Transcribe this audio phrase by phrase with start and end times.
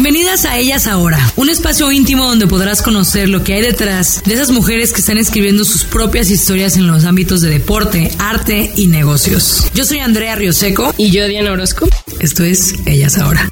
[0.00, 4.32] Bienvenidas a Ellas Ahora, un espacio íntimo donde podrás conocer lo que hay detrás de
[4.32, 8.86] esas mujeres que están escribiendo sus propias historias en los ámbitos de deporte, arte y
[8.86, 9.68] negocios.
[9.74, 11.88] Yo soy Andrea Rioseco Y yo, Diana Orozco.
[12.20, 13.48] esto es Ellas Ahora.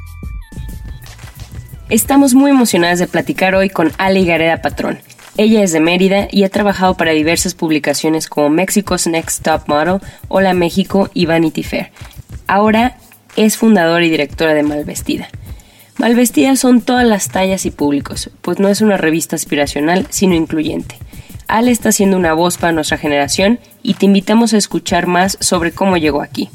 [1.89, 5.01] Estamos muy emocionadas de platicar hoy con Ali Gareda Patrón.
[5.37, 9.99] Ella es de Mérida y ha trabajado para diversas publicaciones como Mexico's Next Top Model,
[10.29, 11.91] Hola México y Vanity Fair.
[12.47, 12.99] Ahora
[13.35, 15.29] es fundadora y directora de Malvestida.
[15.99, 20.99] Malvestida son todas las tallas y públicos, pues no es una revista aspiracional, sino incluyente.
[21.49, 25.73] Ale está siendo una voz para nuestra generación y te invitamos a escuchar más sobre
[25.73, 26.51] cómo llegó aquí.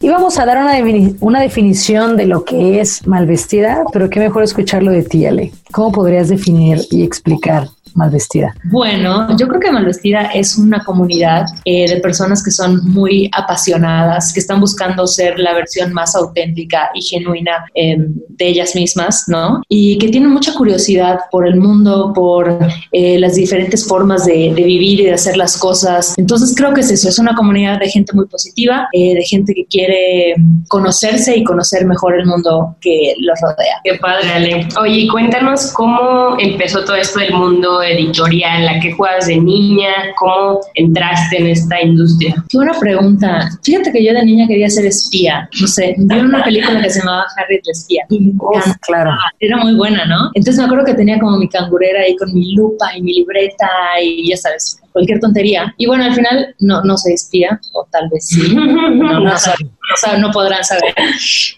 [0.00, 0.74] Y vamos a dar una,
[1.20, 5.52] una definición de lo que es malvestida, pero qué mejor escucharlo de ti, Ale.
[5.72, 8.54] ¿Cómo podrías definir y explicar malvestida?
[8.64, 14.32] Bueno, yo creo que Malvestida es una comunidad eh, de personas que son muy apasionadas,
[14.32, 19.62] que están buscando ser la versión más auténtica y genuina eh, de ellas mismas, ¿no?
[19.68, 22.58] Y que tienen mucha curiosidad por el mundo, por
[22.92, 26.14] eh, las diferentes formas de, de vivir y de hacer las cosas.
[26.16, 29.54] Entonces creo que es eso, es una comunidad de gente muy positiva, eh, de gente
[29.54, 30.34] que quiere
[30.68, 33.80] conocerse y conocer mejor el mundo que los rodea.
[33.84, 34.68] Qué padre, Ale.
[34.80, 40.60] Oye, cuéntanos cómo empezó todo esto del mundo editorial, la que juegas de niña, cómo
[40.74, 42.34] entraste en esta industria.
[42.48, 43.48] Qué buena pregunta.
[43.62, 45.48] Fíjate que yo de niña quería ser espía.
[45.60, 48.04] No sé, vi una película que se llamaba Harriet la espía.
[48.10, 48.76] Y encantaba.
[48.82, 49.10] claro.
[49.40, 50.30] Era muy buena, ¿no?
[50.34, 53.68] Entonces me acuerdo que tenía como mi cangurera ahí con mi lupa y mi libreta
[54.02, 55.74] y ya sabes, cualquier tontería.
[55.76, 58.40] Y bueno, al final no, no soy espía, o tal vez sí.
[58.56, 60.94] No, no, sab- no podrán saber.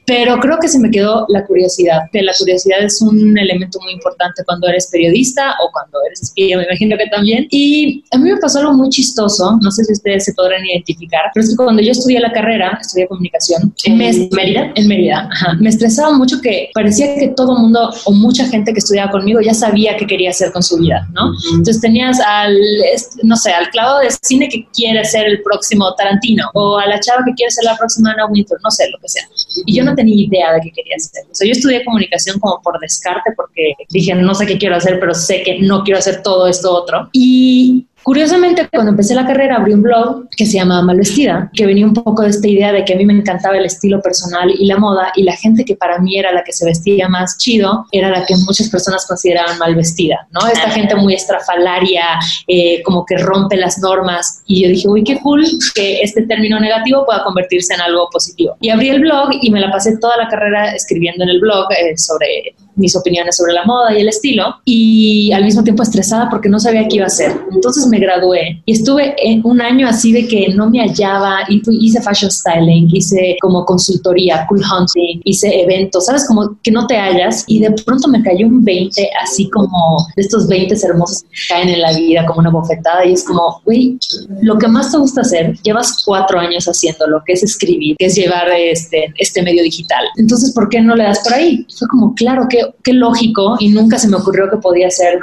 [0.06, 3.92] Pero creo que se me quedó la curiosidad, que la curiosidad es un elemento muy
[3.92, 7.46] importante cuando eres periodista o cuando eres espía, me imagino que también.
[7.50, 11.22] Y a mí me pasó algo muy chistoso, no sé si ustedes se podrán identificar,
[11.32, 14.72] pero es que cuando yo estudié la carrera, estudié comunicación, ¿En me- Mérida?
[14.74, 15.54] En Mérida, ajá.
[15.60, 19.40] Me estresaba mucho que parecía que todo el mundo o mucha gente que estudiaba conmigo
[19.40, 21.32] ya sabía qué quería hacer con su vida, ¿no?
[21.52, 22.56] Entonces tenías al,
[23.28, 26.98] no sé, al clavo de cine que quiere ser el próximo Tarantino o a la
[26.98, 29.22] chava que quiere ser la próxima Anna Wintour, no sé, lo que sea.
[29.66, 31.24] Y yo no tenía idea de qué quería hacer.
[31.30, 34.98] O sea, yo estudié comunicación como por descarte porque dije, no sé qué quiero hacer,
[34.98, 37.10] pero sé que no quiero hacer todo esto otro.
[37.12, 41.84] Y Curiosamente, cuando empecé la carrera, abrí un blog que se llama Malvestida, que venía
[41.84, 44.64] un poco de esta idea de que a mí me encantaba el estilo personal y
[44.64, 47.84] la moda, y la gente que para mí era la que se vestía más chido,
[47.92, 50.48] era la que muchas personas consideraban mal vestida, ¿no?
[50.48, 55.20] Esta gente muy estrafalaria, eh, como que rompe las normas, y yo dije, uy, qué
[55.20, 55.44] cool
[55.74, 58.56] que este término negativo pueda convertirse en algo positivo.
[58.62, 61.70] Y abrí el blog y me la pasé toda la carrera escribiendo en el blog
[61.72, 66.28] eh, sobre mis opiniones sobre la moda y el estilo y al mismo tiempo estresada
[66.30, 67.32] porque no sabía qué iba a hacer.
[67.52, 71.62] Entonces me gradué y estuve en un año así de que no me hallaba y
[71.86, 76.96] hice fashion styling, hice como consultoría, cool hunting, hice eventos, sabes, como que no te
[76.96, 81.28] hallas y de pronto me cayó un 20 así como de estos 20 hermosos que
[81.48, 83.98] caen en la vida como una bofetada y es como, güey,
[84.42, 88.14] lo que más te gusta hacer, llevas cuatro años haciéndolo, que es escribir, que es
[88.14, 90.04] llevar este, este medio digital.
[90.16, 91.66] Entonces, ¿por qué no le das por ahí?
[91.76, 92.46] Fue como, claro,
[92.82, 95.20] qué, lógico y nunca se me ocurrió que podía ser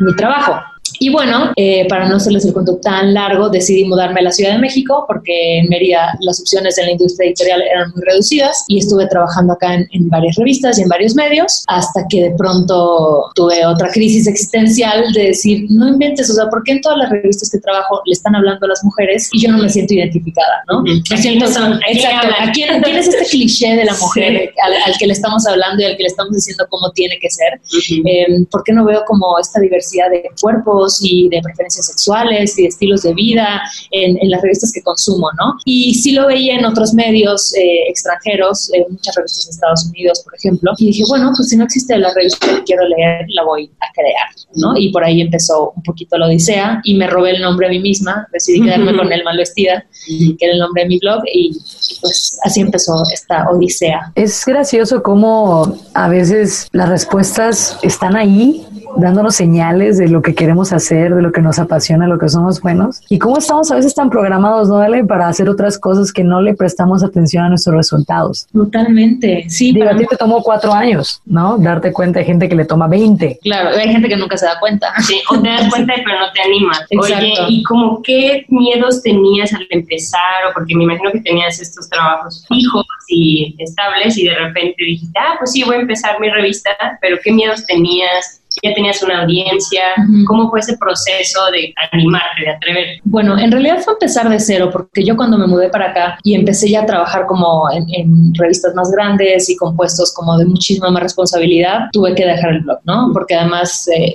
[0.00, 0.60] mi trabajo.
[1.02, 4.52] Y bueno, eh, para no hacerles el cuento tan largo, decidí mudarme a la Ciudad
[4.52, 8.78] de México porque en Mérida las opciones en la industria editorial eran muy reducidas y
[8.78, 13.32] estuve trabajando acá en, en varias revistas y en varios medios hasta que de pronto
[13.34, 17.10] tuve otra crisis existencial de decir, no inventes, o sea, ¿por qué en todas las
[17.10, 20.62] revistas que trabajo le están hablando a las mujeres y yo no me siento identificada,
[20.70, 20.82] ¿no?
[20.82, 21.72] Me siento, ¿A quién son?
[21.72, 22.28] ¿A quién exacto?
[22.28, 25.82] ¿a quién, quién es este cliché de la mujer al, al que le estamos hablando
[25.82, 27.60] y al que le estamos diciendo cómo tiene que ser?
[28.06, 32.62] Eh, ¿Por qué no veo como esta diversidad de cuerpos y de preferencias sexuales y
[32.62, 35.54] de estilos de vida en, en las revistas que consumo, ¿no?
[35.64, 40.22] Y sí lo veía en otros medios eh, extranjeros, en muchas revistas de Estados Unidos,
[40.24, 43.44] por ejemplo, y dije, bueno, pues si no existe la revista que quiero leer, la
[43.44, 44.76] voy a crear, ¿no?
[44.76, 47.80] Y por ahí empezó un poquito la odisea y me robé el nombre a mí
[47.80, 51.52] misma, decidí quedarme con el mal vestida, que era el nombre de mi blog, y
[52.00, 54.12] pues así empezó esta odisea.
[54.14, 58.64] Es gracioso cómo a veces las respuestas están ahí
[58.96, 62.60] dándonos señales de lo que queremos hacer, de lo que nos apasiona, lo que somos
[62.60, 63.00] buenos.
[63.08, 65.04] Y cómo estamos a veces tan programados, ¿no, Ale?
[65.04, 68.46] Para hacer otras cosas que no le prestamos atención a nuestros resultados.
[68.52, 69.72] Totalmente, sí.
[69.72, 71.58] Digo, a ti te tomó cuatro años, ¿no?
[71.58, 73.38] Darte cuenta de gente que le toma 20.
[73.42, 74.92] Claro, hay gente que nunca se da cuenta.
[75.02, 76.86] Sí, o te das cuenta pero no te animas.
[76.98, 80.46] Oye, ¿y como qué miedos tenías al empezar?
[80.48, 85.18] O porque me imagino que tenías estos trabajos fijos y estables y de repente dijiste,
[85.18, 88.41] ah, pues sí, voy a empezar mi revista, pero ¿qué miedos tenías?
[88.62, 89.82] Ya tenías una audiencia,
[90.26, 92.86] ¿cómo fue ese proceso de animarte, de atrever?
[93.04, 96.34] Bueno, en realidad fue empezar de cero, porque yo cuando me mudé para acá y
[96.34, 100.90] empecé ya a trabajar como en, revistas más grandes y con puestos como de muchísima
[100.90, 103.10] más responsabilidad, tuve que dejar el blog, ¿no?
[103.12, 104.14] Porque además eh,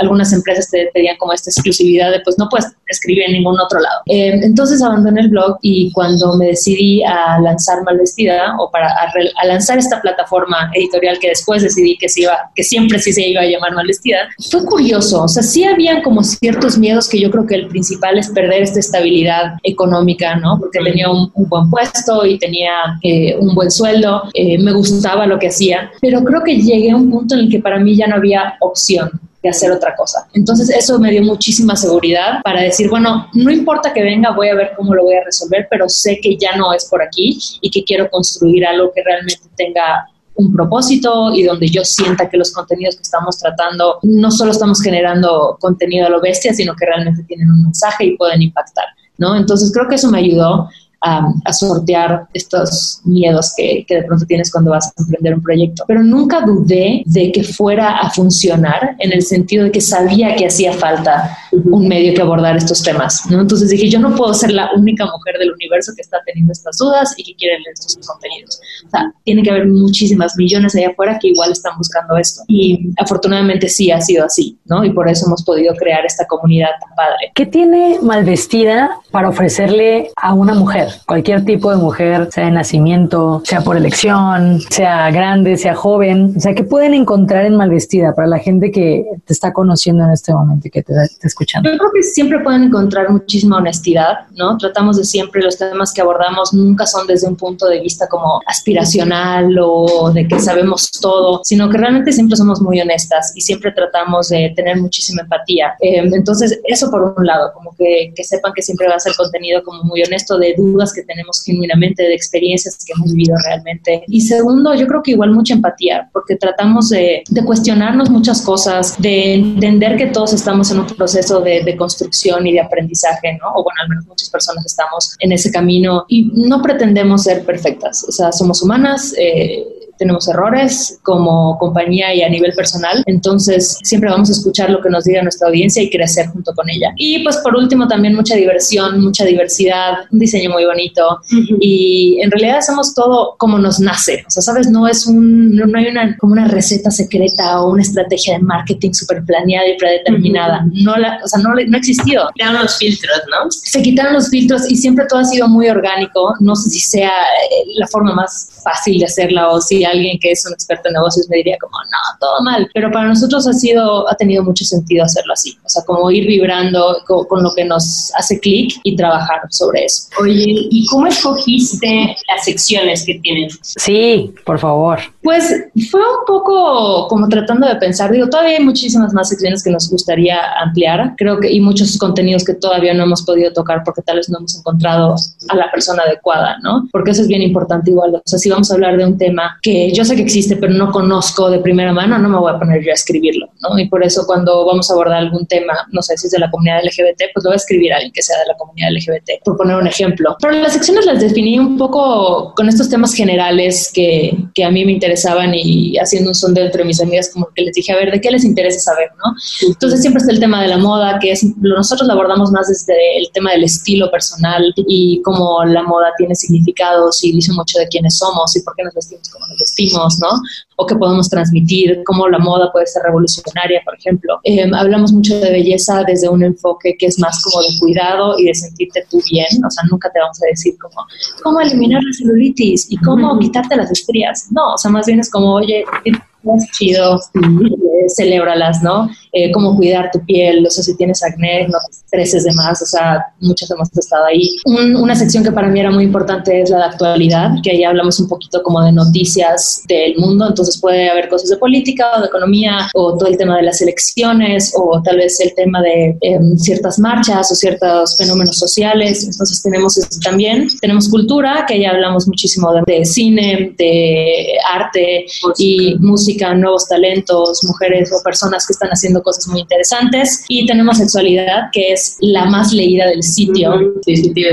[0.00, 3.80] algunas empresas te pedían como esta exclusividad de pues no puedes escribir en ningún otro
[3.80, 4.02] lado.
[4.06, 9.46] Eh, entonces abandoné el blog y cuando me decidí a lanzar Malvestida o para a,
[9.46, 13.42] lanzar esta plataforma editorial que después decidí que se iba, que siempre sí se iba
[13.42, 17.46] a llamar vestida, fue curioso, o sea, sí habían como ciertos miedos que yo creo
[17.46, 20.58] que el principal es perder esta estabilidad económica, ¿no?
[20.58, 22.70] Porque tenía un, buen puesto y tenía
[23.02, 26.96] eh, un buen sueldo, eh, me gustaba lo que hacía, pero creo que llegué a
[26.96, 29.10] un punto en el que para mí ya no había opción
[29.44, 30.26] de hacer otra cosa.
[30.32, 34.54] Entonces eso me dio muchísima seguridad para decir, bueno, no importa que venga, voy a
[34.54, 37.70] ver cómo lo voy a resolver, pero sé que ya no es por aquí y
[37.70, 42.52] que quiero construir algo que realmente tenga un propósito y donde yo sienta que los
[42.52, 47.22] contenidos que estamos tratando no solo estamos generando contenido a lo bestia, sino que realmente
[47.24, 48.84] tienen un mensaje y pueden impactar,
[49.18, 49.36] ¿no?
[49.36, 50.68] Entonces creo que eso me ayudó
[51.04, 55.84] a, sortear estos miedos que, que, de pronto tienes cuando vas a emprender un proyecto.
[55.86, 60.46] Pero nunca dudé de que fuera a funcionar en el sentido de que sabía que
[60.46, 63.22] hacía falta un medio que abordar estos temas.
[63.30, 63.40] ¿no?
[63.40, 66.76] Entonces dije, yo no puedo ser la única mujer del universo que está teniendo estas
[66.78, 68.60] dudas y que quiere leer estos contenidos.
[68.86, 72.42] O sea, tiene que haber muchísimas millones allá afuera que igual están buscando esto.
[72.48, 74.84] Y afortunadamente sí ha sido así, ¿no?
[74.84, 77.32] Y por eso hemos podido crear esta comunidad tan padre.
[77.34, 80.88] ¿Qué tiene Malvestida para ofrecerle a una mujer?
[81.06, 86.40] cualquier tipo de mujer, sea de nacimiento, sea por elección, sea grande, sea joven, o
[86.40, 90.32] sea, ¿qué pueden encontrar en Malvestida para la gente que te está conociendo en este
[90.32, 91.70] momento y que te está escuchando?
[91.70, 94.56] Yo creo que siempre pueden encontrar muchísima honestidad, ¿no?
[94.58, 98.40] Tratamos de siempre, los temas que abordamos nunca son desde un punto de vista como
[98.46, 103.72] aspiracional o de que sabemos todo, sino que realmente siempre somos muy honestas y siempre
[103.72, 105.74] tratamos de tener muchísima empatía.
[105.80, 109.14] Eh, entonces, eso por un lado, como que, que sepan que siempre va a ser
[109.16, 114.04] contenido como muy honesto de dudas que tenemos genuinamente, de experiencias que hemos vivido realmente.
[114.06, 119.34] Y segundo, yo creo que igual mucha empatía, porque tratamos de, cuestionarnos muchas cosas, de
[119.34, 123.48] entender que todos estamos en un proceso de, construcción y de aprendizaje, ¿no?
[123.54, 128.04] O bueno, al menos muchas personas estamos en ese camino y no pretendemos ser perfectas,
[128.08, 129.14] o sea, somos humanas.
[129.18, 129.64] Eh,
[129.98, 134.90] tenemos errores como compañía y a nivel personal, entonces siempre vamos a escuchar lo que
[134.90, 136.92] nos diga nuestra audiencia y crecer junto con ella.
[136.96, 141.20] Y pues por último también mucha diversión, mucha diversidad, un diseño muy bonito.
[141.60, 145.78] Y en realidad hacemos todo como nos nace, o sea, sabes, no es un, no
[145.78, 150.66] hay una como una receta secreta o una estrategia de marketing súper planeada y predeterminada,
[150.72, 152.28] no la, o sea, no, no ha existido.
[152.34, 153.50] Quitaron los filtros, ¿no?
[153.50, 157.08] Se quitaron los filtros y siempre todo ha sido muy orgánico, no sé si sea
[157.08, 160.94] eh, la forma más fácil de hacerla o si alguien que es un experto en
[160.94, 162.68] negocios me diría como, no, todo mal.
[162.74, 165.56] Pero para nosotros ha sido, ha tenido mucho sentido hacerlo así.
[165.64, 170.08] O sea, como ir vibrando con, lo que nos hace clic y trabajar sobre eso.
[170.20, 173.50] Oye, ¿y cómo escogiste las secciones que tienen?
[173.62, 175.00] Sí, por favor.
[175.22, 175.48] Pues
[175.90, 179.90] fue un poco como tratando de pensar, digo, todavía hay muchísimas más secciones que nos
[179.90, 184.16] gustaría ampliar, creo que, y muchos contenidos que todavía no hemos podido tocar porque tal
[184.16, 185.14] vez no hemos encontrado
[185.48, 186.88] a la persona adecuada, ¿no?
[186.92, 188.14] Porque eso es bien importante igual.
[188.16, 190.72] O sea, si vamos a hablar de un tema que yo sé que existe, pero
[190.72, 193.78] no conozco de primera mano, no me voy a poner yo a escribirlo, ¿no?
[193.78, 196.50] Y por eso cuando vamos a abordar algún tema, no sé si es de la
[196.50, 199.56] comunidad LGBT, pues lo voy a escribir alguien que sea de la comunidad LGBT, por
[199.56, 200.36] poner un ejemplo.
[200.40, 204.84] Pero las secciones las definí un poco con estos temas generales que, que a mí
[204.84, 208.10] me interesaban y haciendo un sondeo entre mis amigas, como que les dije, a ver,
[208.10, 209.32] ¿de qué les interesa saber, no?
[209.66, 213.18] Entonces siempre está el tema de la moda, que es, nosotros lo abordamos más desde
[213.18, 217.88] el tema del estilo personal y cómo la moda tiene significados y dice mucho de
[217.88, 220.28] quiénes somos y por qué nos vestimos como nos vestimos, ¿no?
[220.76, 224.38] O qué podemos transmitir, cómo la moda puede ser revolucionaria, por ejemplo.
[224.44, 228.44] Em, hablamos mucho de belleza desde un enfoque que es más como de cuidado y
[228.46, 231.06] de sentirte tú bien, o sea, nunca te vamos a decir como
[231.42, 235.30] cómo eliminar la celulitis y cómo quitarte las estrías, no, o sea, más bien es
[235.30, 239.08] como, oye, es chido, eh, celébralas, ¿no?
[239.34, 242.80] Eh, cómo cuidar tu piel, o sea, si tienes acné, no te estreses de más,
[242.80, 244.56] o sea, muchas hemos estado ahí.
[244.64, 248.20] una sección que para mí era muy importante es la de actualidad, que ahí hablamos
[248.20, 252.26] un poquito como de noticias del mundo, entonces puede haber cosas de política o de
[252.26, 256.56] economía o todo el tema de las elecciones o tal vez el tema de em,
[256.56, 260.68] ciertas marchas o ciertos fenómenos sociales, entonces tenemos eso también.
[260.80, 265.26] Tenemos cultura, que ya hablamos muchísimo de, cine, de arte
[265.58, 270.44] y música, nuevos talentos, mujeres o personas que están haciendo cosas muy interesantes.
[270.48, 273.72] Y tenemos sexualidad, que es la más leída del sitio,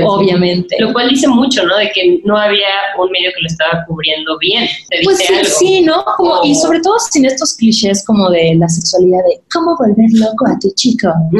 [0.04, 0.76] obviamente.
[0.80, 1.76] Lo cual dice mucho, ¿no?
[1.76, 4.68] De que no había un medio que lo estaba cubriendo bien.
[5.04, 6.04] pues sí, sí, ¿no?
[6.16, 10.46] Como, Y sobre todo sin estos clichés como de la sexualidad, de cómo volver loco
[10.46, 11.08] a tu chico.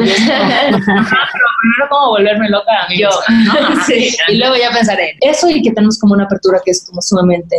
[1.63, 2.99] primero cómo volverme loca a mí.
[2.99, 3.09] Yo.
[3.87, 4.15] sí.
[4.29, 7.01] Y luego ya pensaré en eso y que tenemos como una apertura que es como
[7.01, 7.55] sumamente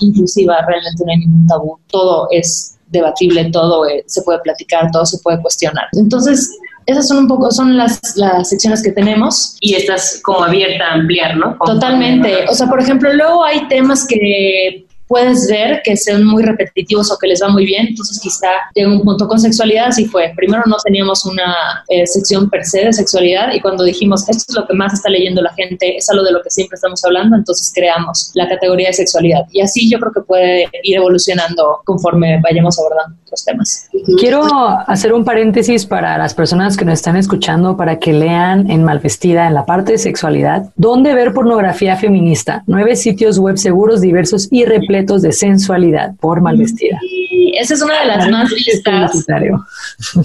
[0.00, 1.78] inclusiva, realmente no hay ningún tabú.
[1.88, 5.86] Todo es debatible, todo eh, se puede platicar, todo se puede cuestionar.
[5.92, 6.50] Entonces,
[6.86, 9.56] esas son un poco, son las, las secciones que tenemos.
[9.60, 11.56] Y estás como abierta a ampliar, ¿no?
[11.64, 12.46] Totalmente.
[12.48, 17.18] O sea, por ejemplo, luego hay temas que puedes ver que son muy repetitivos o
[17.18, 20.32] que les va muy bien, entonces quizá llega un punto con sexualidad, así fue.
[20.36, 24.54] Primero no teníamos una eh, sección per se de sexualidad y cuando dijimos esto es
[24.54, 27.34] lo que más está leyendo la gente, es algo de lo que siempre estamos hablando,
[27.34, 29.40] entonces creamos la categoría de sexualidad.
[29.50, 33.88] Y así yo creo que puede ir evolucionando conforme vayamos abordando los temas.
[34.20, 34.44] Quiero
[34.86, 39.48] hacer un paréntesis para las personas que nos están escuchando para que lean en Malvestida
[39.48, 44.64] en la parte de sexualidad, dónde ver pornografía feminista, nueve sitios web seguros, diversos y
[44.64, 46.98] repletos de sensualidad por Malvestida.
[47.00, 49.26] Sí, esa es una de las más vistas.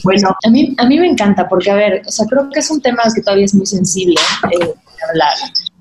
[0.03, 2.69] Bueno, a mí, a mí me encanta porque, a ver, o sea, creo que es
[2.69, 4.15] un tema que todavía es muy sensible
[4.51, 4.73] eh,
[5.09, 5.33] hablar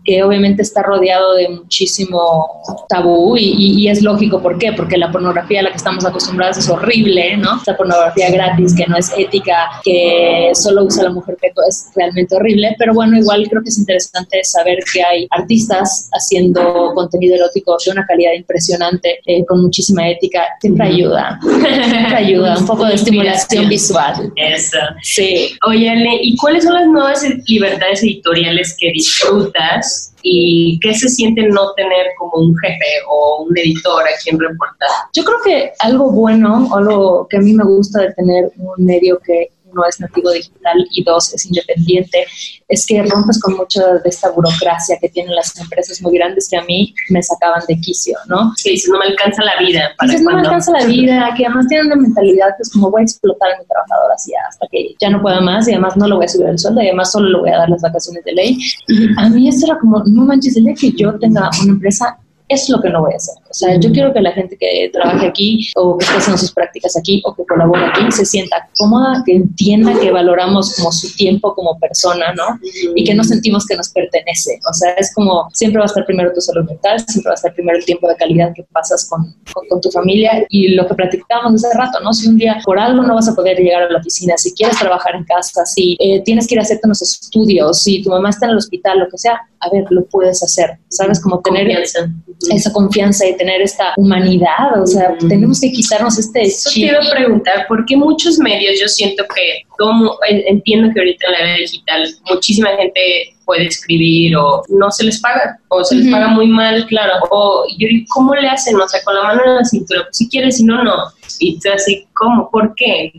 [0.04, 2.46] que obviamente está rodeado de muchísimo
[2.88, 4.72] tabú y, es lógico, ¿por qué?
[4.72, 7.56] Porque la pornografía a la que estamos acostumbrados es horrible, ¿no?
[7.56, 12.34] Esta pornografía gratis que no es ética, que solo usa la mujer que es realmente
[12.34, 17.76] horrible, pero bueno, igual creo que es interesante saber que hay artistas haciendo contenido erótico
[17.84, 22.94] de una calidad impresionante, eh, con muchísima ética, siempre ayuda, siempre ayuda, un poco de
[22.94, 24.32] estimulación visual.
[24.36, 24.78] Eso.
[25.02, 25.56] Sí.
[25.66, 31.72] Oye, ¿y cuáles son las nuevas libertades editoriales que disfrutas y qué se siente no
[31.74, 34.88] tener como un jefe o un editor a quien reportar.
[35.14, 38.84] Yo creo que algo bueno, o algo que a mí me gusta de tener un
[38.84, 42.26] medio que uno es nativo digital y dos es independiente,
[42.68, 46.56] es que rompes con mucha de esta burocracia que tienen las empresas muy grandes que
[46.56, 48.52] a mí me sacaban de quicio, ¿no?
[48.62, 49.92] Que dices, no me alcanza la vida.
[49.98, 52.90] Para dices, no me alcanza la vida, que además tienen una mentalidad que es como
[52.90, 55.96] voy a explotar a mi trabajador así hasta que ya no pueda más y además
[55.96, 57.82] no le voy a subir el sueldo y además solo le voy a dar las
[57.82, 58.58] vacaciones de ley.
[58.88, 62.18] Y a mí esto era como, no manches, el día que yo tenga una empresa
[62.48, 63.43] es lo que no voy a hacer.
[63.54, 66.52] O sea, yo quiero que la gente que trabaje aquí o que esté haciendo sus
[66.52, 71.14] prácticas aquí o que colabore aquí se sienta cómoda, que entienda que valoramos como su
[71.14, 72.58] tiempo como persona, ¿no?
[72.96, 74.58] Y que no sentimos que nos pertenece.
[74.68, 77.36] O sea, es como siempre va a estar primero tu salud mental, siempre va a
[77.36, 79.32] estar primero el tiempo de calidad que pasas con,
[79.68, 82.12] con, tu familia y lo que platicábamos hace rato, ¿no?
[82.12, 84.80] Si un día por algo no vas a poder llegar a la oficina, si quieres
[84.80, 88.30] trabajar en casa, si eh, tienes que ir a hacerte unos estudios, si tu mamá
[88.30, 91.20] está en el hospital, lo que sea, a ver, lo puedes hacer, ¿sabes?
[91.20, 96.70] Como tener esa confianza y tener esta humanidad, o sea, tenemos que quitarnos este Eso
[96.72, 101.26] te iba a preguntar, ¿por qué muchos medios, yo siento que, como entiendo que ahorita
[101.26, 103.00] en la era digital muchísima gente
[103.44, 107.64] puede escribir o no se les paga o se les paga muy mal, claro, o
[107.78, 108.76] yo ¿cómo le hacen?
[108.80, 110.94] O sea, con la mano en la cintura, pues, si quieres, si no, no.
[111.38, 112.50] Y tú así, ¿cómo?
[112.50, 113.12] ¿Por qué?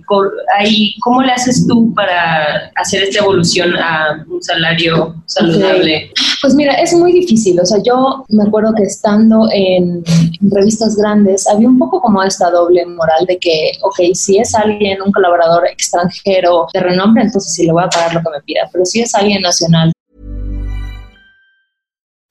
[0.57, 6.11] ahí, ¿Cómo le haces tú para hacer esta evolución a un salario saludable?
[6.41, 7.59] Pues mira, es muy difícil.
[7.59, 10.03] O sea, yo me acuerdo que estando en,
[10.41, 15.01] revistas grandes había un poco como esta doble moral de que, ok, si es alguien,
[15.01, 18.69] un colaborador extranjero de renombre, entonces sí le voy a pagar lo que me pida.
[18.71, 19.91] Pero si es alguien nacional,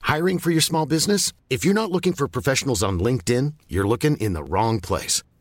[0.05, 1.33] Hiring for your small business?
[1.49, 5.23] If you're not looking for professionals on LinkedIn, you're looking in the wrong place.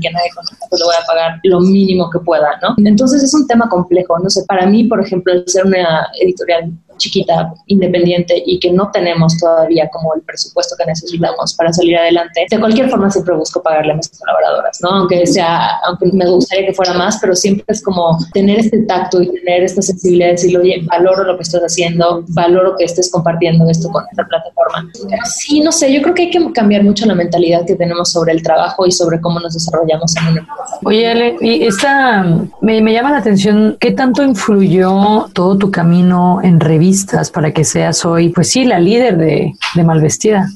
[0.00, 2.74] Que nadie conozca, pues le voy a pagar lo mínimo que pueda, ¿no?
[2.78, 6.72] Entonces es un tema complejo, no sé, para mí, por ejemplo, el ser una editorial
[6.98, 12.46] chiquita, independiente y que no tenemos todavía como el presupuesto que necesitamos para salir adelante,
[12.50, 14.90] de cualquier forma siempre busco pagarle a mis colaboradoras, ¿no?
[14.90, 19.22] Aunque sea, aunque me gustaría que fuera más, pero siempre es como tener este tacto
[19.22, 23.10] y tener esta sensibilidad de decir, oye, valoro lo que estás haciendo, valoro que estés
[23.10, 24.90] compartiendo esto con esta plataforma.
[25.24, 28.32] Sí, no sé, yo creo que hay que cambiar mucho la mentalidad que tenemos sobre
[28.32, 30.78] el trabajo y sobre cómo nos desarrollamos en una empresa.
[30.84, 32.24] Oye, Ale, y esta,
[32.60, 37.64] me, me llama la atención, ¿qué tanto influyó todo tu camino en revistas para que
[37.64, 40.48] seas hoy, pues sí, la líder de, de Malvestida,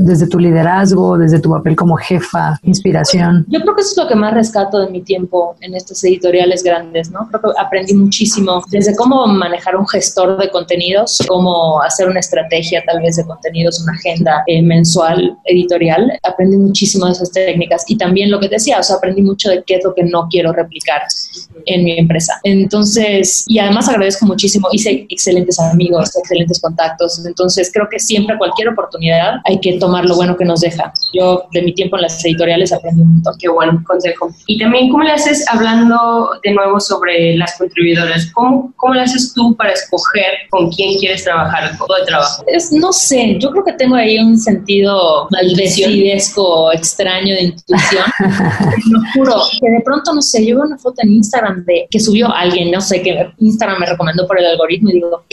[0.00, 3.46] desde tu liderazgo, desde tu papel como jefa, inspiración?
[3.48, 6.64] Yo creo que eso es lo que más rescato de mi tiempo en estas editoriales
[6.64, 7.28] grandes, ¿no?
[7.28, 12.82] Creo que aprendí muchísimo desde cómo manejar un gestor de contenidos, cómo hacer una estrategia
[12.84, 16.18] tal vez de contenidos, una agenda eh, mensual editorial.
[16.24, 19.62] Aprendí muchísimo de esas técnicas y también lo que decía, o sea, aprendí mucho de
[19.64, 21.02] qué es lo que no quiero replicar
[21.66, 22.40] en mi empresa.
[22.42, 28.68] Entonces, y además agradezco muchísimo, hice excelentes amigos, excelentes contactos, entonces creo que siempre cualquier
[28.68, 30.92] oportunidad hay que tomar lo bueno que nos deja.
[31.12, 33.34] Yo de mi tiempo en las editoriales aprendí un montón.
[33.38, 34.30] Qué buen consejo.
[34.46, 38.30] Y también, ¿cómo le haces hablando de nuevo sobre las contribuidoras?
[38.32, 42.44] ¿Cómo, cómo le haces tú para escoger con quién quieres trabajar, todo de trabajo?
[42.46, 48.04] Es, no sé, yo creo que tengo ahí un sentido maldecidesco extraño de intuición.
[48.90, 52.00] lo juro, que de pronto, no sé, yo veo una foto en Instagram de que
[52.00, 55.24] subió alguien, no sé, que Instagram me recomendó por el algoritmo y digo,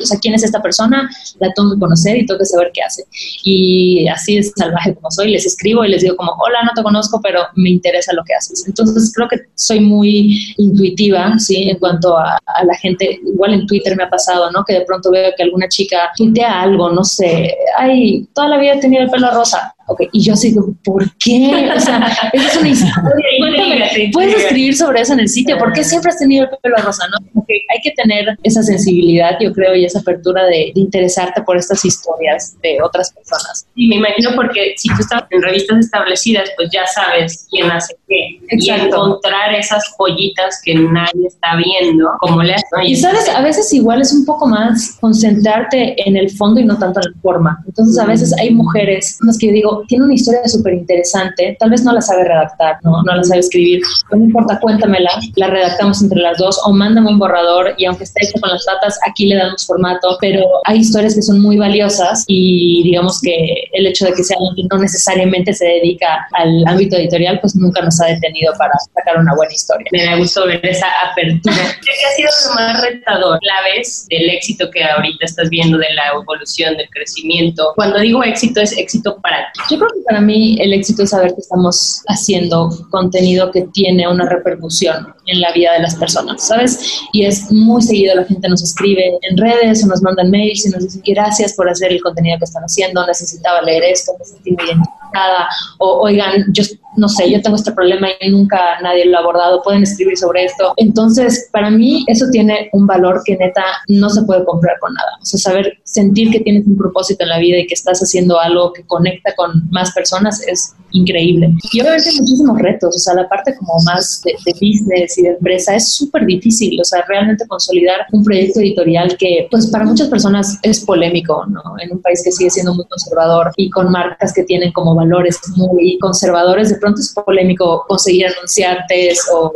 [0.00, 1.08] sea, ¿quién es esta persona?
[1.38, 3.04] La tengo que conocer y tengo que saber qué hace.
[3.44, 6.82] Y así es salvaje como soy, les escribo y les digo como, hola, no te
[6.82, 8.64] conozco, pero me interesa lo que haces.
[8.66, 11.70] Entonces creo que soy muy intuitiva, ¿sí?
[11.70, 14.64] En cuanto a, la gente, igual en Twitter me ha pasado, ¿no?
[14.64, 18.74] Que de pronto veo que alguna chica tuitea algo, no sé, ay, toda la vida
[18.74, 20.08] he tenido el pelo rosa, Okay.
[20.12, 20.54] Y yo así,
[20.84, 21.68] ¿por qué?
[21.76, 24.10] O sea, esa es una historia.
[24.12, 25.58] ¿puedes escribir sobre eso en el sitio?
[25.58, 27.04] ¿Por qué siempre has tenido el pelo rosa?
[27.08, 27.44] ¿no?
[27.70, 32.56] hay que tener esa sensibilidad, yo creo, y esa apertura de, interesarte por estas historias
[32.62, 33.66] de otras personas.
[33.74, 37.94] Y me imagino porque si tú estás en revistas establecidas, pues ya sabes quién hace
[38.08, 38.38] qué.
[38.50, 42.56] Y encontrar esas joyitas que nadie está viendo, como le.
[42.84, 46.78] Y sabes, a veces igual es un poco más concentrarte en el fondo y no
[46.78, 47.62] tanto en la forma.
[47.66, 51.70] Entonces, a veces hay mujeres, las que yo digo, tiene una historia súper interesante, tal
[51.70, 53.02] vez no la sabe redactar, ¿no?
[53.02, 57.18] no la sabe escribir, no importa, cuéntamela, la redactamos entre las dos o mándame un
[57.18, 61.14] borrador y aunque esté hecho con las patas, aquí le damos formato, pero hay historias
[61.14, 64.80] que son muy valiosas y digamos que el hecho de que sea alguien que no
[64.80, 69.52] necesariamente se dedica al ámbito editorial, pues nunca nos ha detenido para sacar una buena
[69.52, 69.86] historia.
[69.92, 71.56] Me da gusto ver esa apertura.
[71.82, 73.38] ¿Qué ha sido lo más retador?
[73.42, 77.72] La vez del éxito que ahorita estás viendo, de la evolución, del crecimiento.
[77.76, 81.10] Cuando digo éxito, es éxito para ti yo creo que para mí el éxito es
[81.10, 86.46] saber que estamos haciendo contenido que tiene una repercusión en la vida de las personas,
[86.46, 87.00] ¿sabes?
[87.12, 90.70] Y es muy seguido la gente nos escribe en redes o nos mandan mails y
[90.70, 94.50] nos dicen gracias por hacer el contenido que están haciendo, necesitaba leer esto, me sentí
[94.50, 94.70] muy
[95.10, 96.64] identificada, o oigan, yo
[96.96, 100.44] no sé, yo tengo este problema y nunca nadie lo ha abordado, pueden escribir sobre
[100.44, 100.72] esto.
[100.76, 105.10] Entonces, para mí eso tiene un valor que neta no se puede comprar con nada.
[105.20, 108.38] O sea, saber sentir que tienes un propósito en la vida y que estás haciendo
[108.38, 111.54] algo que conecta con más personas es increíble.
[111.72, 115.28] Y obviamente hay muchísimos retos, o sea, la parte como más de, business y de
[115.30, 120.08] empresa es súper difícil, o sea, realmente consolidar un proyecto editorial que, pues, para muchas
[120.08, 121.62] personas es polémico, ¿no?
[121.80, 125.40] En un país que sigue siendo muy conservador y con marcas que tienen como valores
[125.56, 129.52] muy conservadores, de pronto es polémico conseguir anunciantes o,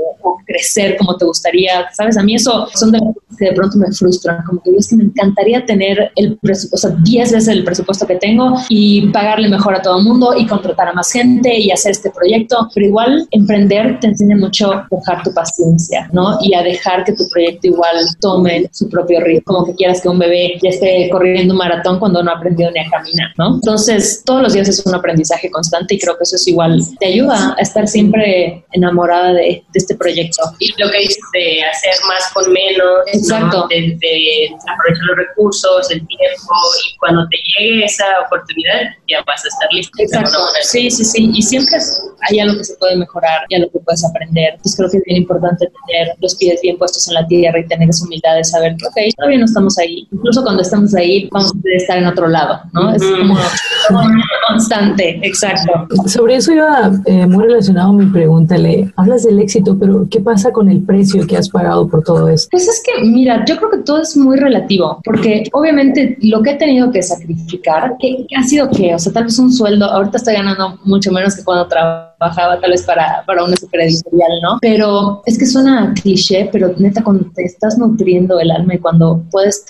[0.46, 2.18] crecer como te gustaría, ¿sabes?
[2.18, 4.96] A mí eso son de las que de pronto me frustran, como que es que
[4.96, 9.48] me encantaría tener el presupuesto, o sea, 10 veces el presupuesto que tengo y pagarle
[9.48, 12.86] mejor a todo el mundo y contratar a más gente y hacer este proyecto, pero
[12.86, 16.38] igual emprender te enseña mucho a dejar tu paciencia, ¿no?
[16.42, 20.08] Y a dejar que tu proyecto igual tome su propio ritmo, como que quieras que
[20.08, 23.54] un bebé ya esté corriendo un maratón cuando no ha aprendido ni a caminar, ¿no?
[23.56, 27.06] Entonces, todos los días es un aprendizaje constante y creo que eso es igual, te
[27.06, 30.42] ayuda a estar siempre enamorada de, este proyecto.
[30.58, 36.06] Y lo que dices de hacer más con menos, exacto, de, aprovechar los recursos, el
[36.06, 36.54] tiempo
[36.86, 39.92] y cuando te llegue esa oportunidad ya vas a estar listo.
[39.98, 41.76] Exacto, sí, sí, sí y siempre
[42.28, 44.54] hay algo que se puede mejorar y algo que puedes aprender.
[44.54, 47.66] Entonces creo que es bien importante tener los pies bien puestos en la tierra y
[47.66, 50.08] tener esa humildad de saber que, ok, todavía no estamos ahí.
[50.12, 52.94] Incluso cuando estamos ahí, vamos a estar en otro lado, ¿no?
[52.94, 53.36] Es como,
[54.48, 55.72] constante, exacto.
[56.06, 58.92] Sobre eso iba eh, muy relacionado mi pregunta, Le.
[58.96, 62.48] Hablas del éxito, pero ¿qué pasa con el precio que has pagado por todo esto?
[62.50, 66.50] Pues es que, mira, yo creo que todo es muy relativo, porque obviamente lo que
[66.50, 70.18] he tenido que sacrificar, que, ha sido que, o sea, tal vez un sueldo, ahorita
[70.18, 74.30] estoy ganando mucho menos que cuando trabajaba trabajaba tal vez para, para una super editorial,
[74.42, 74.58] ¿no?
[74.60, 79.22] Pero es que suena cliché, pero neta, cuando te estás nutriendo el alma y cuando
[79.30, 79.64] puedes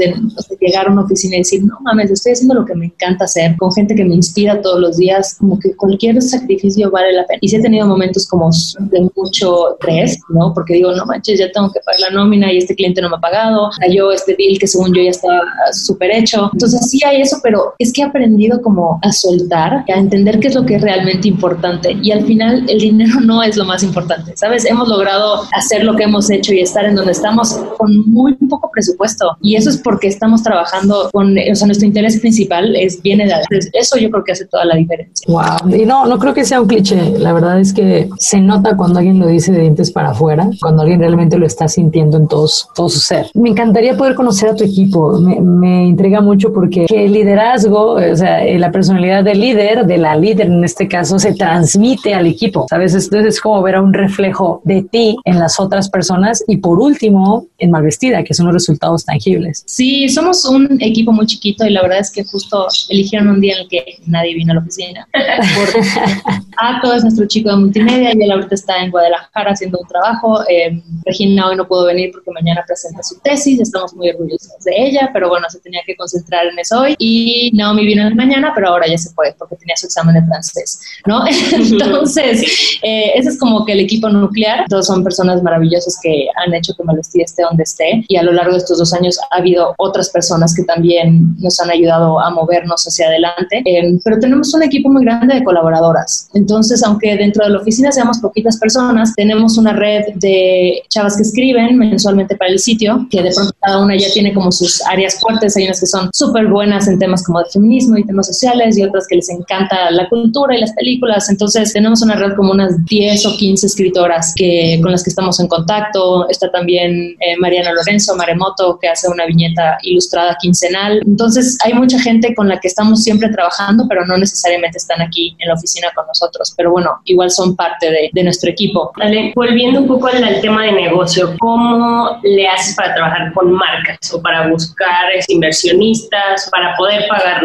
[0.60, 3.56] llegar a una oficina y decir, no mames, estoy haciendo lo que me encanta hacer,
[3.56, 7.38] con gente que me inspira todos los días, como que cualquier sacrificio vale la pena.
[7.42, 10.52] Y sí he tenido momentos como de mucho estrés, ¿no?
[10.54, 13.16] Porque digo, no manches, ya tengo que pagar la nómina y este cliente no me
[13.16, 15.40] ha pagado, cayó este deal que según yo ya estaba
[15.72, 16.50] súper hecho.
[16.52, 20.48] Entonces sí hay eso, pero es que he aprendido como a soltar, a entender qué
[20.48, 21.96] es lo que es realmente importante.
[22.02, 24.64] Y al final el dinero no es lo más importante, ¿sabes?
[24.64, 28.70] Hemos logrado hacer lo que hemos hecho y estar en donde estamos con muy poco
[28.72, 29.36] presupuesto.
[29.40, 33.34] Y eso es porque estamos trabajando con, o sea, nuestro interés principal es viene de
[33.72, 35.26] Eso yo creo que hace toda la diferencia.
[35.28, 35.74] Wow.
[35.74, 37.18] Y no, no creo que sea un cliché.
[37.18, 40.82] La verdad es que se nota cuando alguien lo dice de dientes para afuera, cuando
[40.82, 43.26] alguien realmente lo está sintiendo en todos, todo su ser.
[43.34, 45.18] Me encantaría poder conocer a tu equipo.
[45.18, 50.16] Me, me intriga mucho porque el liderazgo, o sea, la personalidad del líder, de la
[50.16, 52.66] líder en este caso, se transmite al equipo.
[52.68, 52.94] ¿Sabes?
[52.94, 56.44] Entonces es como ver a un reflejo de ti en las otras personas.
[56.46, 59.62] Y por último, en Malvestida, que son los resultados tangibles.
[59.66, 63.54] Sí, somos un equipo muy chiquito y la verdad es que justo eligieron un día
[63.54, 65.08] en el que nadie vino a la oficina.
[66.56, 70.42] Ato es nuestro chico de multimedia y él ahorita está en Guadalajara haciendo un trabajo.
[70.48, 74.72] Eh, Regina hoy no pudo venir porque mañana presenta su tesis, estamos muy orgullosos de
[74.76, 76.94] ella, pero bueno, se tenía que concentrar en eso hoy.
[76.98, 80.14] Y Naomi vino en la mañana, pero ahora ya se puede porque tenía su examen
[80.14, 81.24] de francés, ¿no?
[81.52, 84.66] Entonces, eh, ese es como que el equipo nuclear.
[84.68, 88.32] Todos son personas maravillosas que han hecho que Malvestida esté donde esté y a lo
[88.32, 92.30] largo de estos dos años ha habido otras personas que también nos han ayudado a
[92.30, 93.62] movernos hacia adelante.
[93.64, 96.28] Eh, pero tenemos un equipo muy grande de colaboradoras.
[96.34, 101.22] Entonces, aunque dentro de la oficina seamos poquitas personas, tenemos una red de chavas que
[101.22, 105.20] escriben mensualmente para el sitio, que de pronto cada una ya tiene como sus áreas
[105.20, 105.56] fuertes.
[105.56, 108.84] Hay unas que son súper buenas en temas como de feminismo y temas sociales y
[108.84, 111.28] otras que les encanta la cultura y las películas.
[111.30, 115.40] Entonces, tenemos una red como unas 10 o 15 escritoras que, con las que estamos
[115.40, 116.28] en contacto.
[116.28, 121.00] Está también eh, Mariana Lorenzo, Maremoto, que hace una viñeta ilustrada quincenal.
[121.06, 125.36] Entonces, hay mucha gente con la que estamos siempre trabajando, pero no necesariamente están aquí
[125.38, 126.54] en la oficina con nosotros.
[126.56, 128.92] Pero bueno, igual son parte de, de nuestro equipo.
[128.96, 134.12] Vale, volviendo un poco al, tema de negocio, ¿cómo le haces para trabajar con marcas
[134.12, 137.42] o para buscar inversionistas, para poder pagar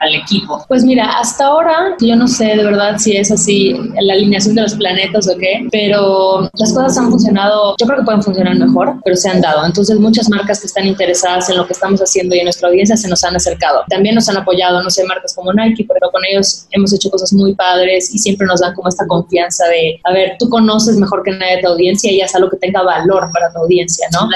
[0.00, 0.64] al, equipo?
[0.68, 4.62] Pues mira, hasta ahora yo no sé de verdad si es así la alineación de
[4.62, 8.94] los planetas o qué, pero las cosas han funcionado, yo creo que pueden funcionar mejor,
[9.04, 9.64] pero se han dado.
[9.64, 12.96] Entonces muchas marcas que están interesadas en lo que estamos haciendo y en nuestra audiencia
[12.96, 13.82] se nos han acercado.
[13.88, 17.32] También nos han apoyado, no sé, marcas como Nike, pero con ellos hemos hecho cosas
[17.32, 21.22] muy padres y siempre nos dan como esta confianza de, a ver, tú conoces mejor
[21.22, 24.28] que nadie tu audiencia y haz algo que tenga valor para tu audiencia, ¿no?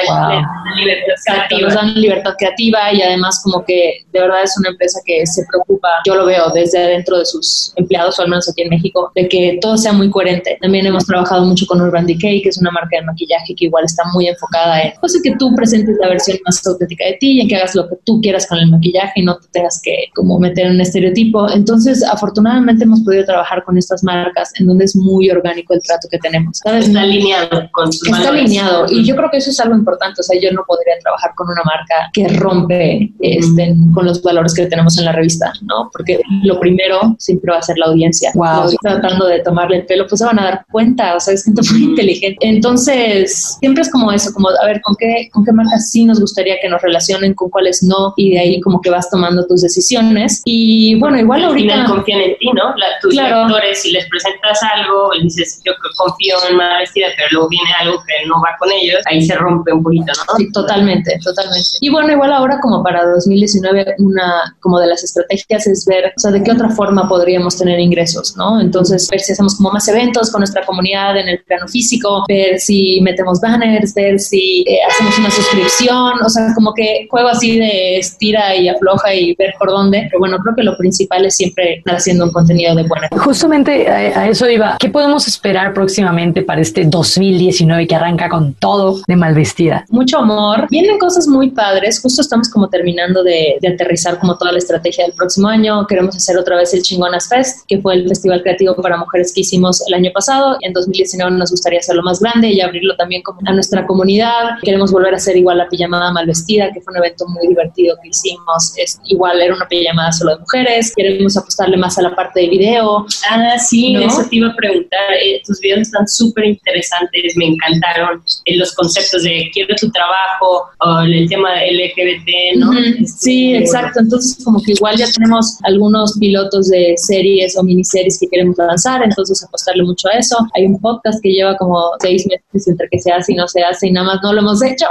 [0.77, 1.61] libertad creativa.
[1.69, 5.45] Nos dan libertad creativa y además como que de verdad es una empresa que se
[5.47, 9.11] preocupa, yo lo veo desde adentro de sus empleados, o al menos aquí en México,
[9.15, 10.59] de que todo sea muy coherente.
[10.61, 13.85] También hemos trabajado mucho con Urban Decay, que es una marca de maquillaje que igual
[13.85, 17.41] está muy enfocada en, pues, que tú presentes la versión más auténtica de ti y
[17.41, 19.97] en que hagas lo que tú quieras con el maquillaje y no te tengas que
[20.15, 21.51] como meter en un estereotipo.
[21.51, 26.09] Entonces, afortunadamente hemos podido trabajar con estas marcas en donde es muy orgánico el trato
[26.11, 26.61] que tenemos.
[26.65, 30.21] Está alineado con sus Está alineado y yo creo que eso es algo importante.
[30.21, 34.55] O sea, yo no podría trabajar con una marca que rompe este, con los valores
[34.55, 35.91] que tenemos en la revista, ¿no?
[35.93, 38.31] Porque lo primero siempre va a ser la audiencia.
[38.35, 38.71] Wow.
[38.83, 41.63] tratando de tomarle el pelo, pues se van a dar cuenta, o sea, es gente
[41.71, 42.47] muy inteligente.
[42.47, 46.21] Entonces, siempre es como eso, como a ver, ¿con qué, con qué marcas sí nos
[46.21, 48.15] gustaría que nos relacionen, con cuáles no?
[48.17, 50.43] Y de ahí como que vas tomando tus decisiones.
[50.45, 51.85] Y bueno, igual ahorita...
[51.87, 52.75] confían en ti, ¿no?
[52.77, 53.45] La, tus claro.
[53.45, 57.71] lectores, si les presentas algo y dices, yo confío en una vestida, pero luego viene
[57.81, 60.37] algo que no va con ellos, ahí se rompe un poquito, ¿no?
[60.37, 61.69] Sí, totalmente, totalmente.
[61.81, 66.21] Y bueno, igual ahora como para 2019, una como de las estrategias es ver, o
[66.21, 68.61] sea, de qué otra forma podríamos tener ingresos, ¿no?
[68.61, 72.59] Entonces, ver si hacemos como más eventos con nuestra comunidad en el plano físico, ver
[72.59, 77.59] si metemos banners, ver si eh, hacemos una suscripción, o sea, como que juego así
[77.59, 81.37] de estira y afloja y ver por dónde, pero bueno, creo que lo principal es
[81.37, 83.09] siempre estar haciendo un contenido de buena.
[83.11, 88.55] Justamente a, a eso iba, ¿qué podemos esperar próximamente para este 2019 que arranca con
[88.55, 89.85] todo de Malvestida?
[89.89, 94.53] Mucho amor, vienen cosas muy padres, justo estamos como terminando de, de aterrizar como toda
[94.53, 98.09] la estrategia del próximo año, queremos hacer otra vez el Chingonas Fest, que fue el
[98.09, 102.21] festival creativo para mujeres que hicimos el año pasado, en 2019 nos gustaría hacerlo más
[102.21, 106.13] grande y abrirlo también como a nuestra comunidad, queremos volver a hacer igual la pijamada
[106.13, 110.35] Malvestida, que fue un evento muy divertido que hicimos, es igual era una pijamada solo
[110.35, 113.07] de mujeres, queremos apostarle más a la parte de video.
[113.31, 118.23] Ah, sí, eso te iba a preguntar, eh, tus videos están súper interesantes, me encantaron
[118.45, 122.73] eh, los conceptos de quiero tu trabajo, o el tema LGBT, ¿no?
[122.79, 124.01] Este, sí, exacto.
[124.01, 129.03] Entonces, como que igual ya tenemos algunos pilotos de series o miniseries que queremos lanzar.
[129.07, 130.37] Entonces apostarle mucho a eso.
[130.55, 133.63] Hay un podcast que lleva como seis meses entre que se hace y no se
[133.63, 134.87] hace y nada más no lo hemos hecho.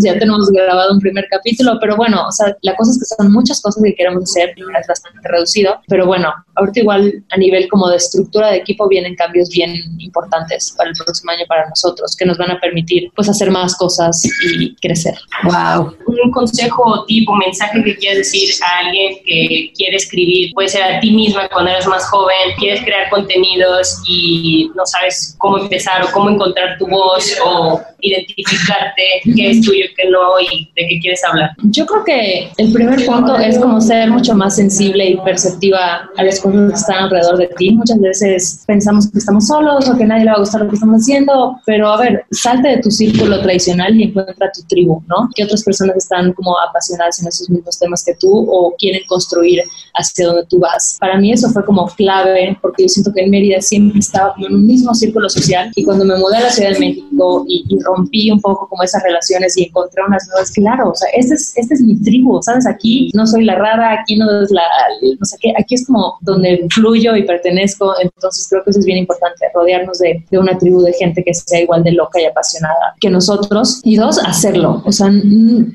[0.00, 3.32] ya tenemos grabado un primer capítulo, pero bueno, o sea, la cosa es que son
[3.32, 7.88] muchas cosas que queremos hacer, es bastante reducido, pero bueno, ahorita igual a nivel como
[7.88, 12.24] de estructura de equipo vienen cambios bien importantes para el próximo año para nosotros, que
[12.24, 14.22] nos van a permitir pues hacer más cosas
[14.58, 15.14] y crecer.
[15.44, 15.96] Wow.
[16.06, 21.00] Un consejo, tipo, mensaje que quieres decir a alguien que quiere escribir, puede ser a
[21.00, 26.08] ti misma cuando eres más joven, quieres crear contenidos y no sabes cómo empezar o
[26.12, 29.02] cómo encontrar tu voz o identificarte
[29.34, 31.50] qué es tuyo, qué no y de qué quieres hablar.
[31.62, 36.22] Yo creo que el primer punto es como ser mucho más sensible y perceptiva a
[36.22, 37.72] las cosas que están alrededor de ti.
[37.72, 40.74] Muchas veces pensamos que estamos solos o que nadie le va a gustar lo que
[40.74, 45.28] estamos haciendo, pero a ver, salte de tu círculo tradicional y encuentra tu tribu, ¿no?
[45.34, 49.62] Que otras personas están como apasionadas en esos mismos temas que tú o quieren construir
[49.94, 50.98] hacia donde tú vas.
[51.00, 54.46] Para mí eso fue como clave porque yo siento que en Mérida siempre estaba como
[54.46, 57.64] en un mismo círculo social y cuando me mudé a la Ciudad de México y,
[57.84, 61.52] rompí un poco como esas relaciones y encontré unas nuevas, claro, o sea, este es,
[61.56, 62.66] este es mi tribu, ¿sabes?
[62.66, 64.62] Aquí no soy la rara, aquí no es la,
[65.02, 68.86] no sé qué, aquí es como donde fluyo y pertenezco, entonces creo que eso es
[68.86, 72.24] bien importante, rodearnos de, de una tribu de gente que sea igual de loca y
[72.24, 75.10] apasionada que nosotros y dos, hacerlo, o sea,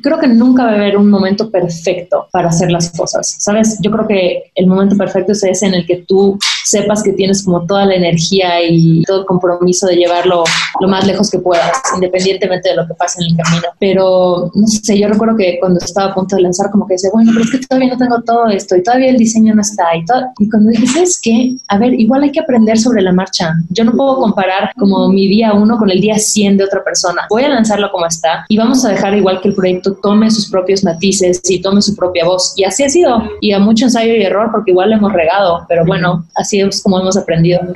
[0.02, 3.78] creo que nunca va a haber un momento perfecto para hacer las cosas, ¿sabes?
[3.82, 7.39] Yo creo que el momento perfecto es ese en el que tú sepas que tienes
[7.44, 10.44] como toda la energía y todo el compromiso de llevarlo
[10.80, 13.68] lo más lejos que puedas, independientemente de lo que pase en el camino.
[13.80, 17.10] Pero, no sé, yo recuerdo que cuando estaba a punto de lanzar, como que decía,
[17.14, 19.96] bueno, pero es que todavía no tengo todo esto y todavía el diseño no está.
[19.96, 20.22] Y, todo.
[20.40, 21.56] y cuando dije, ¿sabes qué?
[21.68, 23.54] A ver, igual hay que aprender sobre la marcha.
[23.70, 27.24] Yo no puedo comparar como mi día uno con el día 100 de otra persona.
[27.30, 30.50] Voy a lanzarlo como está y vamos a dejar igual que el proyecto tome sus
[30.50, 32.54] propios matices y tome su propia voz.
[32.56, 33.24] Y así ha sido.
[33.42, 36.82] Y a mucho ensayo y error porque igual le hemos regado, pero bueno, así es
[36.84, 37.29] como hemos aprendido.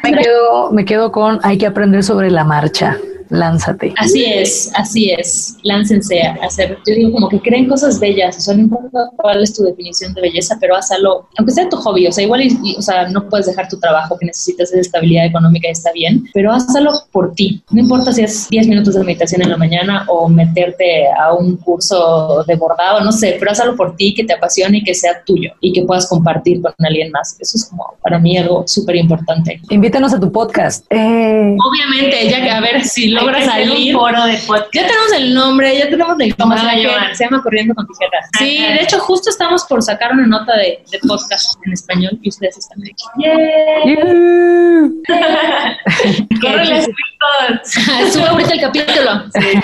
[0.03, 2.97] Me quedo, me quedo con hay que aprender sobre la marcha
[3.34, 3.93] lánzate.
[3.98, 8.41] Así es, así es, láncense a hacer, yo digo como que creen cosas bellas, o
[8.41, 12.08] sea, no importa cuál es tu definición de belleza, pero hazlo, aunque sea tu hobby,
[12.08, 12.41] o sea, igual,
[12.78, 16.26] o sea, no puedes dejar tu trabajo que necesitas esa estabilidad económica y está bien,
[16.34, 20.06] pero hazlo por ti, no importa si es 10 minutos de meditación en la mañana
[20.08, 24.34] o meterte a un curso de bordado, no sé, pero hazlo por ti, que te
[24.34, 27.36] apasione y que sea tuyo y que puedas compartir con alguien más.
[27.39, 29.60] Eso es como para mí algo súper importante.
[29.69, 30.86] Invítanos a tu podcast.
[30.89, 31.56] Eh.
[31.58, 33.93] Obviamente, ya que a ver si lo logra salir.
[33.93, 34.73] foro de podcast.
[34.73, 37.15] Ya tenemos el nombre, ya tenemos el ¿Cómo se, llama?
[37.15, 38.29] se llama Corriendo con Tijeras.
[38.38, 42.29] Sí, de hecho, justo estamos por sacar una nota de, de podcast en español y
[42.29, 42.93] ustedes están aquí.
[46.41, 46.83] ¡Corre
[48.12, 49.23] Sube ahorita el capítulo.
[49.33, 49.59] Sí.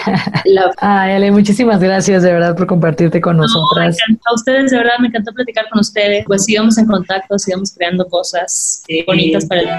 [0.78, 3.98] Ay, Ale, muchísimas gracias de verdad por compartirte con nosotras.
[4.26, 6.24] a ustedes, de verdad, me encantó platicar con ustedes.
[6.26, 9.70] Pues sigamos en contacto, sigamos creando cosas bonitas para el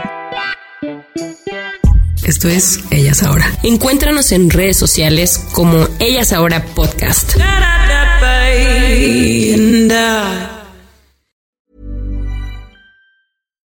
[2.30, 3.52] esto es Ellas Ahora.
[3.64, 7.36] Encuéntranos en redes sociales como Ellas Ahora Podcast.